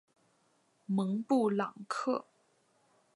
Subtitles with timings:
[0.87, 2.25] 蒙布朗克。